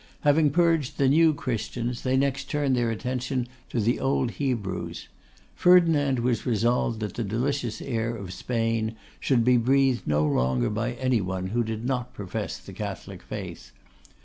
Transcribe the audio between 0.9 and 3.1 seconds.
the new Christians, they next turned their